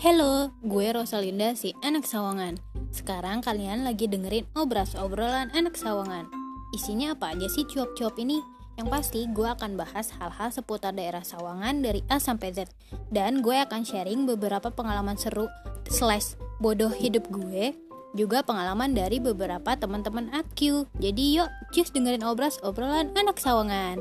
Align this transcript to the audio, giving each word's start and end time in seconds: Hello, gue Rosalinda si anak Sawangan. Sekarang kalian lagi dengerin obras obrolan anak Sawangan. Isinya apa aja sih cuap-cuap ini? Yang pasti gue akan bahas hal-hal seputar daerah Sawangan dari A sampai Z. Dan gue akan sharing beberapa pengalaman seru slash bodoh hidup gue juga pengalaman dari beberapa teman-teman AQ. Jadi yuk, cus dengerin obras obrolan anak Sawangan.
Hello, 0.00 0.48
gue 0.64 0.96
Rosalinda 0.96 1.52
si 1.52 1.76
anak 1.84 2.08
Sawangan. 2.08 2.56
Sekarang 2.88 3.44
kalian 3.44 3.84
lagi 3.84 4.08
dengerin 4.08 4.48
obras 4.56 4.96
obrolan 4.96 5.52
anak 5.52 5.76
Sawangan. 5.76 6.24
Isinya 6.72 7.12
apa 7.12 7.36
aja 7.36 7.44
sih 7.52 7.68
cuap-cuap 7.68 8.16
ini? 8.16 8.40
Yang 8.80 8.88
pasti 8.88 9.20
gue 9.28 9.44
akan 9.44 9.76
bahas 9.76 10.08
hal-hal 10.16 10.48
seputar 10.48 10.96
daerah 10.96 11.20
Sawangan 11.20 11.84
dari 11.84 12.00
A 12.08 12.16
sampai 12.16 12.48
Z. 12.48 12.72
Dan 13.12 13.44
gue 13.44 13.52
akan 13.52 13.84
sharing 13.84 14.24
beberapa 14.24 14.72
pengalaman 14.72 15.20
seru 15.20 15.52
slash 15.92 16.32
bodoh 16.64 16.96
hidup 16.96 17.28
gue 17.28 17.76
juga 18.16 18.40
pengalaman 18.40 18.96
dari 18.96 19.20
beberapa 19.20 19.76
teman-teman 19.76 20.32
AQ. 20.32 20.88
Jadi 20.96 21.44
yuk, 21.44 21.52
cus 21.76 21.92
dengerin 21.92 22.24
obras 22.24 22.56
obrolan 22.64 23.12
anak 23.20 23.36
Sawangan. 23.36 24.00